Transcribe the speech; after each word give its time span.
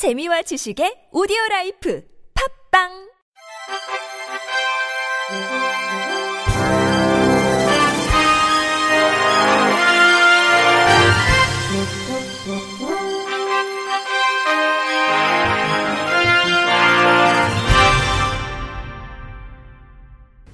재미와 0.00 0.40
지식의 0.40 1.12
오디오 1.12 1.36
라이프 1.50 2.02
팝빵 2.72 2.88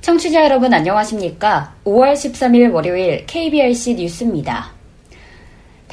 청취자 0.01 0.43
여러분 0.43 0.75
안녕하십니까? 0.75 1.77
5월 1.85 2.15
13일 2.15 2.73
월요일 2.75 3.25
KBRC 3.27 3.95
뉴스입니다. 3.95 4.76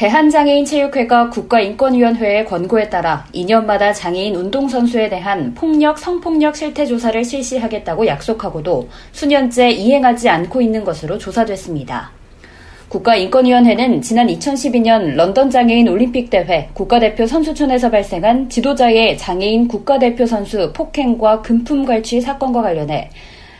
대한장애인 0.04 0.66
체육회가 0.66 1.30
국가인권위원회의 1.30 2.44
권고에 2.44 2.90
따라 2.90 3.26
2년마다 3.34 3.94
장애인 3.94 4.36
운동선수에 4.36 5.08
대한 5.08 5.54
폭력, 5.54 5.98
성폭력 5.98 6.58
실태 6.58 6.86
조사를 6.86 7.24
실시하겠다고 7.24 8.06
약속하고도 8.06 8.90
수년째 9.14 9.70
이행하지 9.70 10.28
않고 10.28 10.62
있는 10.62 10.84
것으로 10.84 11.18
조사됐습니다. 11.18 12.12
국가인권위원회는 12.90 14.02
지난 14.02 14.28
2012년 14.28 15.16
런던 15.16 15.50
장애인 15.50 15.88
올림픽 15.88 16.30
대회 16.30 16.68
국가대표 16.74 17.26
선수촌에서 17.26 17.90
발생한 17.90 18.50
지도자의 18.50 19.18
장애인 19.18 19.70
국가대표 19.70 20.26
선수 20.26 20.74
폭행과 20.74 21.42
금품 21.42 21.86
갈취 21.86 22.20
사건과 22.20 22.62
관련해 22.62 23.10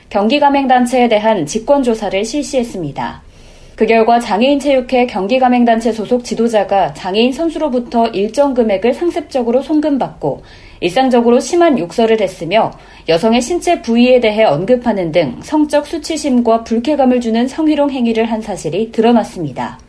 경기가맹단체에 0.10 1.08
대한 1.08 1.46
직권조사를 1.46 2.26
실시했습니다. 2.26 3.33
그 3.76 3.88
결과 3.88 4.20
장애인 4.20 4.60
체육회 4.60 5.08
경기가맹단체 5.08 5.92
소속 5.94 6.24
지도자가 6.24 6.94
장애인 6.94 7.34
선수로부터 7.34 8.08
일정 8.08 8.54
금액을 8.54 8.94
상습적으로 8.94 9.64
송금받고 9.64 10.44
일상적으로 10.80 11.40
심한 11.40 11.80
욕설을 11.80 12.22
했으며 12.22 12.72
여성의 13.10 13.42
신체 13.42 13.82
부위에 13.82 14.20
대해 14.20 14.44
언급하는 14.44 15.12
등 15.12 15.40
성적 15.42 15.88
수치심과 15.88 16.66
불쾌감을 16.66 17.20
주는 17.20 17.48
성희롱 17.48 17.90
행위를 17.90 18.26
한 18.26 18.42
사실이 18.42 18.92
드러났습니다. 18.92 19.80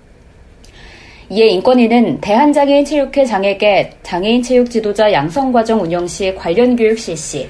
이에 1.30 1.48
인권위는 1.48 2.20
대한장애인체육회 2.20 3.24
장에게 3.24 3.90
장애인 4.02 4.42
체육 4.42 4.70
지도자 4.70 5.12
양성과정 5.12 5.82
운영 5.82 6.06
시 6.06 6.34
관련 6.34 6.76
교육 6.76 6.98
실시, 6.98 7.48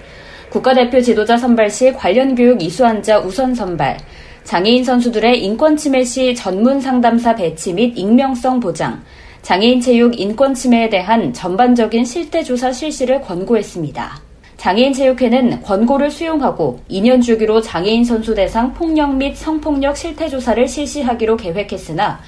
국가대표 0.48 1.00
지도자 1.00 1.36
선발 1.36 1.70
시 1.70 1.92
관련 1.92 2.34
교육 2.34 2.62
이수환자 2.62 3.18
우선 3.18 3.54
선발, 3.54 3.98
장애인 4.44 4.84
선수들의 4.84 5.42
인권 5.42 5.76
침해 5.76 6.04
시 6.04 6.34
전문 6.34 6.80
상담사 6.80 7.34
배치 7.34 7.72
및 7.72 7.96
익명성 7.96 8.60
보장, 8.60 9.02
장애인 9.42 9.80
체육 9.80 10.18
인권 10.20 10.54
침해에 10.54 10.90
대한 10.90 11.32
전반적인 11.32 12.04
실태 12.04 12.42
조사 12.42 12.70
실시를 12.70 13.22
권고했습니다. 13.22 14.20
장애인 14.58 14.92
체육회는 14.92 15.62
권고를 15.62 16.10
수용하고 16.10 16.80
2년 16.90 17.22
주기로 17.22 17.60
장애인 17.60 18.04
선수 18.04 18.34
대상 18.34 18.72
폭력 18.72 19.14
및 19.16 19.34
성폭력 19.36 19.96
실태 19.96 20.28
조사를 20.28 20.66
실시하기로 20.68 21.36
계획했으나 21.36 22.20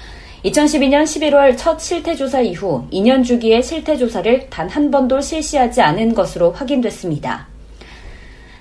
2012년 0.45 1.03
11월 1.03 1.57
첫 1.57 1.79
실태 1.79 2.13
조사 2.15 2.41
이후 2.41 2.83
2년 2.91 3.23
주기의 3.23 3.63
실태 3.63 3.95
조사를 3.95 4.49
단 4.49 4.69
한 4.69 4.91
번도 4.91 5.21
실시하지 5.21 5.81
않은 5.81 6.13
것으로 6.13 6.51
확인됐습니다. 6.51 7.47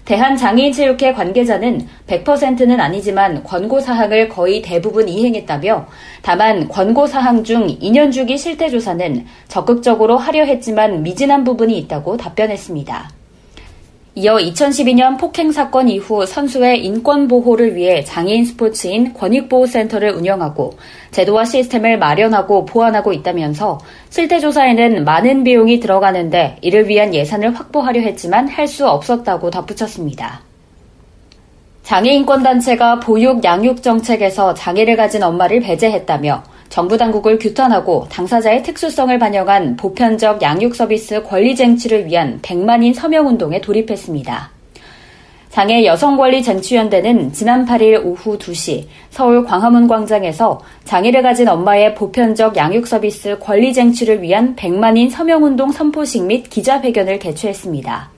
대한장애인체육회 0.06 1.12
관계자는 1.12 1.86
100%는 2.06 2.80
아니지만 2.80 3.42
권고사항을 3.44 4.28
거의 4.28 4.62
대부분 4.62 5.08
이행했다며 5.08 5.86
다만 6.22 6.68
권고사항 6.68 7.44
중 7.44 7.66
2년 7.66 8.12
주기 8.12 8.38
실태조사는 8.38 9.26
적극적으로 9.48 10.16
하려 10.16 10.44
했지만 10.44 11.02
미진한 11.02 11.44
부분이 11.44 11.76
있다고 11.78 12.16
답변했습니다. 12.16 13.15
이어 14.18 14.36
2012년 14.36 15.18
폭행 15.18 15.52
사건 15.52 15.90
이후 15.90 16.24
선수의 16.24 16.82
인권 16.82 17.28
보호를 17.28 17.76
위해 17.76 18.02
장애인 18.02 18.46
스포츠인 18.46 19.12
권익보호센터를 19.12 20.12
운영하고 20.12 20.72
제도와 21.10 21.44
시스템을 21.44 21.98
마련하고 21.98 22.64
보완하고 22.64 23.12
있다면서 23.12 23.78
실태조사에는 24.08 25.04
많은 25.04 25.44
비용이 25.44 25.80
들어가는데 25.80 26.56
이를 26.62 26.88
위한 26.88 27.14
예산을 27.14 27.54
확보하려 27.54 28.00
했지만 28.00 28.48
할 28.48 28.66
수 28.66 28.88
없었다고 28.88 29.50
덧붙였습니다. 29.50 30.40
장애인권단체가 31.82 33.00
보육 33.00 33.44
양육 33.44 33.82
정책에서 33.82 34.54
장애를 34.54 34.96
가진 34.96 35.22
엄마를 35.22 35.60
배제했다며 35.60 36.42
정부 36.68 36.96
당국을 36.96 37.38
규탄하고 37.38 38.06
당사자의 38.10 38.62
특수성을 38.62 39.18
반영한 39.18 39.76
보편적 39.76 40.42
양육 40.42 40.74
서비스 40.74 41.22
권리 41.22 41.54
쟁취를 41.54 42.06
위한 42.06 42.40
100만인 42.42 42.94
서명 42.94 43.28
운동에 43.28 43.60
돌입했습니다. 43.60 44.50
장애 45.56 45.86
여성권리 45.86 46.42
쟁취연대는 46.42 47.32
지난 47.32 47.64
8일 47.64 48.04
오후 48.04 48.36
2시 48.36 48.84
서울 49.08 49.42
광화문 49.42 49.88
광장에서 49.88 50.60
장애를 50.84 51.22
가진 51.22 51.48
엄마의 51.48 51.94
보편적 51.94 52.56
양육 52.56 52.86
서비스 52.86 53.38
권리 53.38 53.72
쟁취를 53.72 54.20
위한 54.20 54.54
100만인 54.54 55.10
서명 55.10 55.44
운동 55.44 55.72
선포식 55.72 56.24
및 56.24 56.50
기자회견을 56.50 57.18
개최했습니다. 57.18 58.15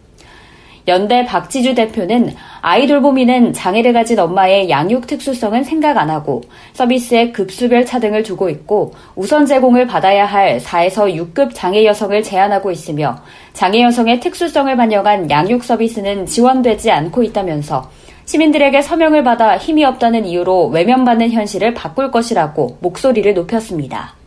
연대 0.89 1.25
박지주 1.25 1.75
대표는 1.75 2.35
아이돌봄이는 2.63 3.53
장애를 3.53 3.93
가진 3.93 4.19
엄마의 4.19 4.69
양육 4.69 5.07
특수성은 5.07 5.63
생각 5.63 5.97
안 5.99 6.11
하고 6.11 6.43
서비스에 6.73 7.31
급수별 7.31 7.87
차등을 7.87 8.23
두고 8.23 8.49
있고 8.51 8.95
우선 9.15 9.47
제공을 9.47 9.87
받아야 9.87 10.27
할 10.27 10.59
4에서 10.59 11.15
6급 11.15 11.51
장애 11.55 11.85
여성을 11.85 12.21
제한하고 12.23 12.71
있으며 12.71 13.19
장애 13.53 13.83
여성의 13.83 14.21
특수성을 14.21 14.77
반영한 14.77 15.31
양육 15.31 15.63
서비스는 15.63 16.27
지원되지 16.27 16.91
않고 16.91 17.23
있다면서 17.23 17.91
시민들에게 18.25 18.83
서명을 18.83 19.25
받아 19.25 19.57
힘이 19.57 19.85
없다는 19.85 20.27
이유로 20.27 20.69
외면받는 20.69 21.31
현실을 21.31 21.73
바꿀 21.73 22.11
것이라고 22.11 22.77
목소리를 22.81 23.33
높였습니다. 23.33 24.18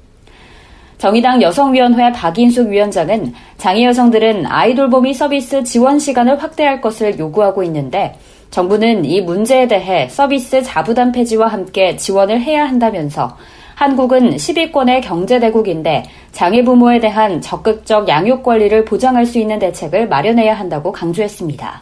정의당 1.02 1.42
여성위원회 1.42 2.12
박인숙 2.12 2.70
위원장은 2.70 3.34
장애 3.58 3.86
여성들은 3.86 4.46
아이돌보미 4.46 5.16
서비스 5.16 5.64
지원 5.64 5.98
시간을 5.98 6.44
확대할 6.44 6.80
것을 6.80 7.18
요구하고 7.18 7.64
있는데 7.64 8.20
정부는 8.52 9.06
이 9.06 9.20
문제에 9.22 9.68
대해 9.68 10.08
서비스 10.10 10.62
자부담 10.62 11.12
폐지와 11.12 11.48
함께 11.48 11.96
지원을 11.96 12.40
해야 12.40 12.66
한다면서 12.68 13.36
한국은 13.74 14.36
10위권의 14.36 15.02
경제대국인데 15.02 16.04
장애 16.34 16.64
부모에 16.64 17.00
대한 17.00 17.42
적극적 17.42 18.08
양육 18.08 18.44
권리를 18.44 18.86
보장할 18.86 19.26
수 19.26 19.40
있는 19.40 19.58
대책을 19.58 20.08
마련해야 20.08 20.54
한다고 20.54 20.92
강조했습니다. 20.92 21.82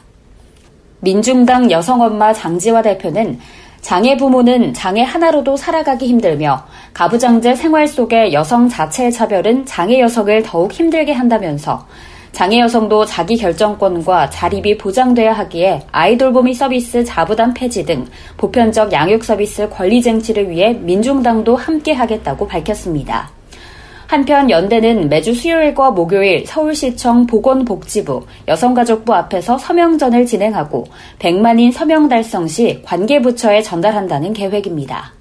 민중당 1.01 1.69
여성엄마 1.69 2.31
장지화 2.31 2.83
대표는 2.83 3.37
장애 3.81 4.17
부모는 4.17 4.73
장애 4.73 5.01
하나로도 5.03 5.55
살아가기 5.57 6.07
힘들며 6.07 6.65
가부장제 6.93 7.55
생활 7.55 7.87
속의 7.87 8.33
여성 8.33 8.67
자체의 8.67 9.11
차별은 9.11 9.65
장애 9.65 9.99
여성을 9.99 10.43
더욱 10.43 10.71
힘들게 10.71 11.13
한다면서 11.13 11.85
장애 12.31 12.59
여성도 12.59 13.05
자기 13.05 13.37
결정권과 13.37 14.29
자립이 14.29 14.77
보장돼야 14.77 15.33
하기에 15.33 15.87
아이돌보미 15.91 16.53
서비스 16.53 17.03
자부담 17.03 17.53
폐지 17.53 17.85
등 17.85 18.05
보편적 18.37 18.91
양육 18.91 19.23
서비스 19.23 19.67
권리 19.69 20.01
쟁취를 20.01 20.49
위해 20.49 20.73
민중당도 20.73 21.55
함께 21.55 21.93
하겠다고 21.93 22.47
밝혔습니다. 22.47 23.38
한편 24.09 24.49
연대는 24.49 25.07
매주 25.07 25.35
수요일과 25.35 25.91
목요일 25.91 26.43
서울시청 26.47 27.27
보건복지부 27.27 28.25
여성가족부 28.47 29.13
앞에서 29.13 29.59
서명전을 29.59 30.25
진행하고 30.25 30.85
100만인 31.19 31.71
서명 31.71 32.09
달성 32.09 32.47
시 32.47 32.81
관계부처에 32.83 33.61
전달한다는 33.61 34.33
계획입니다. 34.33 35.13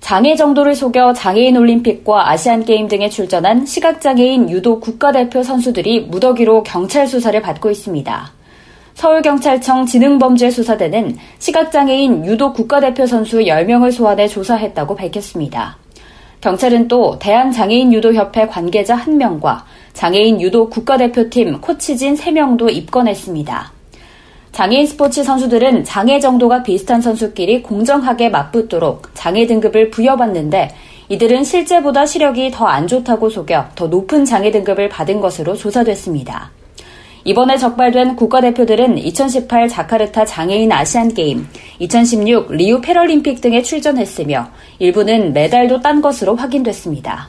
장애 0.00 0.36
정도를 0.36 0.74
속여 0.74 1.12
장애인 1.12 1.54
올림픽과 1.54 2.30
아시안게임 2.30 2.88
등에 2.88 3.10
출전한 3.10 3.66
시각장애인 3.66 4.48
유도 4.48 4.80
국가대표 4.80 5.42
선수들이 5.42 6.06
무더기로 6.06 6.62
경찰 6.62 7.06
수사를 7.06 7.38
받고 7.42 7.70
있습니다. 7.70 8.32
서울경찰청 8.94 9.84
지능범죄수사대는 9.84 11.18
시각장애인 11.38 12.24
유도 12.24 12.54
국가대표 12.54 13.04
선수 13.04 13.40
10명을 13.40 13.92
소환해 13.92 14.28
조사했다고 14.28 14.96
밝혔습니다. 14.96 15.76
경찰은 16.40 16.88
또 16.88 17.18
대한장애인유도협회 17.18 18.46
관계자 18.46 18.96
1명과 18.96 19.62
장애인 19.92 20.40
유도 20.40 20.70
국가대표팀 20.70 21.60
코치진 21.60 22.14
3명도 22.14 22.72
입건했습니다. 22.72 23.72
장애인 24.52 24.86
스포츠 24.86 25.22
선수들은 25.22 25.84
장애 25.84 26.18
정도가 26.18 26.62
비슷한 26.62 27.00
선수끼리 27.00 27.62
공정하게 27.62 28.30
맞붙도록 28.30 29.14
장애 29.14 29.46
등급을 29.46 29.90
부여받는데 29.90 30.74
이들은 31.08 31.44
실제보다 31.44 32.06
시력이 32.06 32.50
더 32.52 32.66
안 32.66 32.86
좋다고 32.86 33.30
속여 33.30 33.70
더 33.74 33.86
높은 33.88 34.24
장애 34.24 34.50
등급을 34.50 34.88
받은 34.88 35.20
것으로 35.20 35.56
조사됐습니다. 35.56 36.50
이번에 37.24 37.58
적발된 37.58 38.16
국가대표들은 38.16 38.98
2018 38.98 39.68
자카르타 39.68 40.24
장애인 40.24 40.72
아시안게임, 40.72 41.46
2016 41.78 42.52
리우 42.52 42.80
패럴림픽 42.80 43.40
등에 43.40 43.62
출전했으며 43.62 44.48
일부는 44.78 45.32
메달도 45.32 45.80
딴 45.80 46.00
것으로 46.00 46.36
확인됐습니다. 46.36 47.28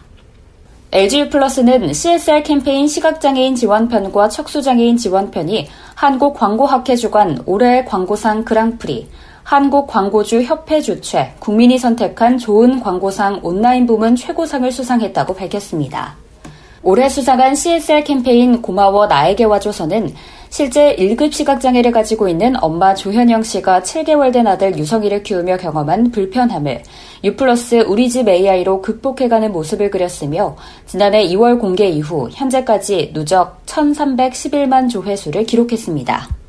LGU 0.93 1.29
플러스는 1.29 1.93
CSR 1.93 2.43
캠페인 2.43 2.85
시각장애인 2.87 3.55
지원편과 3.55 4.27
척수장애인 4.27 4.97
지원편이 4.97 5.69
한국광고학회 5.95 6.97
주관 6.97 7.41
올해의 7.45 7.85
광고상 7.85 8.43
그랑프리, 8.43 9.07
한국광고주 9.43 10.43
협회 10.43 10.81
주최, 10.81 11.33
국민이 11.39 11.77
선택한 11.77 12.37
좋은 12.37 12.81
광고상 12.81 13.39
온라인 13.43 13.85
부문 13.85 14.15
최고상을 14.15 14.69
수상했다고 14.71 15.33
밝혔습니다. 15.33 16.15
올해 16.83 17.09
수상한 17.09 17.53
CSR 17.53 18.03
캠페인 18.03 18.59
고마워 18.59 19.05
나에게 19.05 19.43
와줘서는 19.43 20.15
실제 20.49 20.95
1급 20.95 21.31
시각장애를 21.31 21.91
가지고 21.91 22.27
있는 22.27 22.55
엄마 22.61 22.95
조현영 22.95 23.43
씨가 23.43 23.81
7개월 23.81 24.33
된 24.33 24.47
아들 24.47 24.75
유성이를 24.77 25.21
키우며 25.21 25.57
경험한 25.57 26.11
불편함을 26.11 26.81
U 27.23 27.35
플러스 27.35 27.85
우리 27.87 28.09
집 28.09 28.27
AI로 28.27 28.81
극복해가는 28.81 29.51
모습을 29.51 29.91
그렸으며 29.91 30.57
지난해 30.87 31.25
2월 31.27 31.59
공개 31.59 31.87
이후 31.87 32.29
현재까지 32.31 33.11
누적 33.13 33.63
1311만 33.67 34.89
조회수를 34.89 35.45
기록했습니다. 35.45 36.41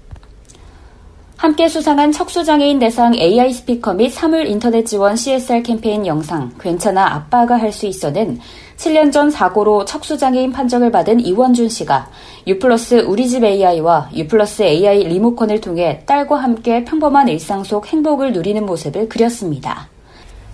함께 1.37 1.69
수상한 1.69 2.13
척수장애인 2.13 2.79
대상 2.79 3.17
AI 3.17 3.53
스피커 3.53 3.95
및 3.95 4.11
사물 4.11 4.47
인터넷 4.47 4.85
지원 4.85 5.17
CSR 5.17 5.63
캠페인 5.63 6.07
영상 6.07 6.53
괜찮아 6.61 7.15
아빠가 7.15 7.57
할 7.57 7.73
수 7.73 7.87
있어는 7.87 8.39
7년 8.83 9.13
전 9.13 9.31
사고로 9.31 9.85
척수장애인 9.85 10.51
판정을 10.51 10.91
받은 10.91 11.21
이원준 11.21 11.69
씨가 11.69 12.11
유플러스 12.49 13.05
우리집 13.07 13.45
AI와 13.45 14.11
유플러스 14.13 14.63
AI 14.63 15.05
리모컨을 15.05 15.61
통해 15.61 16.03
딸과 16.05 16.37
함께 16.37 16.85
평범한 16.85 17.29
일상 17.29 17.63
속 17.63 17.87
행복을 17.87 18.33
누리는 18.33 18.67
모습을 18.67 19.09
그렸습니다. 19.09 19.89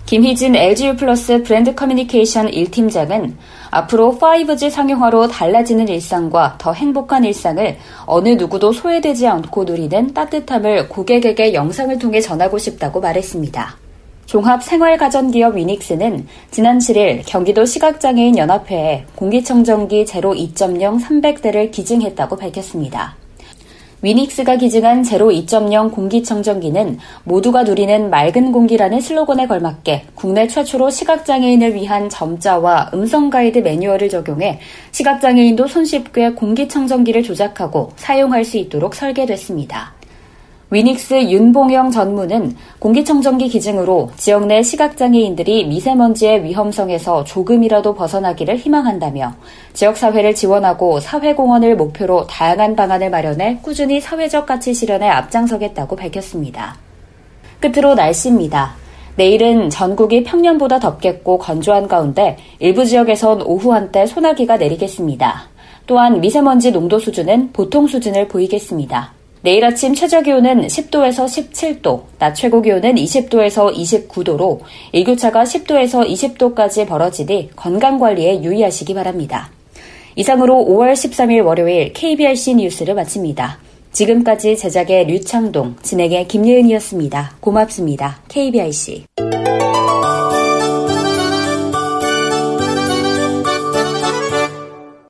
김희진 0.05 0.55
LGU 0.55 0.95
플러스 0.95 1.41
브랜드 1.41 1.73
커뮤니케이션 1.73 2.47
1팀장은 2.47 3.33
앞으로 3.71 4.15
5G 4.19 4.69
상용화로 4.69 5.27
달라지는 5.27 5.87
일상과 5.87 6.57
더 6.59 6.71
행복한 6.71 7.25
일상을 7.25 7.77
어느 8.05 8.29
누구도 8.29 8.71
소외되지 8.71 9.27
않고 9.27 9.63
누리는 9.63 10.13
따뜻함을 10.13 10.89
고객에게 10.89 11.55
영상을 11.55 11.97
통해 11.97 12.21
전하고 12.21 12.59
싶다고 12.59 12.99
말했습니다. 13.01 13.88
종합생활가전기업 14.29 15.55
위닉스는 15.55 16.27
지난 16.51 16.77
7일 16.77 17.23
경기도 17.25 17.65
시각장애인 17.65 18.37
연합회에 18.37 19.05
공기청정기 19.15 20.05
제로 20.05 20.35
2.0 20.35 21.03
300대를 21.03 21.71
기증했다고 21.71 22.37
밝혔습니다. 22.37 23.15
위닉스가 24.03 24.57
기증한 24.57 25.01
제로 25.03 25.31
2.0 25.31 25.91
공기청정기는 25.91 26.99
모두가 27.23 27.63
누리는 27.63 28.11
맑은 28.11 28.51
공기라는 28.51 29.01
슬로건에 29.01 29.47
걸맞게 29.47 30.05
국내 30.13 30.47
최초로 30.47 30.91
시각장애인을 30.91 31.73
위한 31.73 32.07
점자와 32.07 32.91
음성 32.93 33.31
가이드 33.31 33.57
매뉴얼을 33.57 34.09
적용해 34.09 34.59
시각장애인도 34.91 35.65
손쉽게 35.65 36.33
공기청정기를 36.33 37.23
조작하고 37.23 37.93
사용할 37.95 38.45
수 38.45 38.57
있도록 38.57 38.93
설계됐습니다. 38.93 39.98
위닉스 40.71 41.31
윤봉영 41.31 41.89
전무는 41.89 42.55
공기청정기 42.77 43.49
기증으로 43.49 44.11
지역 44.17 44.45
내 44.45 44.61
시각장애인들이 44.61 45.65
미세먼지의 45.65 46.43
위험성에서 46.43 47.23
조금이라도 47.23 47.95
벗어나기를 47.95 48.57
희망한다며 48.57 49.33
지역사회를 49.73 50.35
지원하고 50.35 50.99
사회공헌을 50.99 51.75
목표로 51.75 52.27
다양한 52.27 52.75
방안을 52.75 53.09
마련해 53.09 53.59
꾸준히 53.63 53.99
사회적 53.99 54.45
가치 54.45 54.75
실현에 54.75 55.09
앞장서겠다고 55.09 55.95
밝혔습니다. 55.95 56.75
끝으로 57.59 57.95
날씨입니다. 57.95 58.75
내일은 59.15 59.71
전국이 59.71 60.23
평년보다 60.23 60.79
덥겠고 60.79 61.39
건조한 61.39 61.87
가운데 61.87 62.37
일부 62.59 62.85
지역에선 62.85 63.41
오후 63.41 63.73
한때 63.73 64.05
소나기가 64.05 64.57
내리겠습니다. 64.57 65.49
또한 65.87 66.21
미세먼지 66.21 66.71
농도 66.71 66.99
수준은 66.99 67.53
보통 67.53 67.87
수준을 67.87 68.27
보이겠습니다. 68.27 69.18
내일 69.41 69.63
아침 69.63 69.93
최저 69.93 70.21
기온은 70.21 70.67
10도에서 70.67 71.25
17도, 71.25 72.03
낮 72.17 72.33
최고 72.33 72.61
기온은 72.61 72.95
20도에서 72.95 73.73
29도로 73.73 74.59
일교차가 74.91 75.43
10도에서 75.43 76.05
20도까지 76.05 76.85
벌어지니 76.85 77.51
건강 77.55 77.99
관리에 77.99 78.43
유의하시기 78.43 78.93
바랍니다. 78.93 79.49
이상으로 80.15 80.55
5월 80.55 80.91
13일 80.91 81.45
월요일 81.45 81.93
KBRC 81.93 82.55
뉴스를 82.55 82.95
마칩니다. 82.95 83.59
지금까지 83.93 84.57
제작의 84.57 85.07
류창동, 85.07 85.77
진행의 85.81 86.27
김예은이었습니다. 86.27 87.37
고맙습니다. 87.39 88.19
KBRC. 88.27 89.05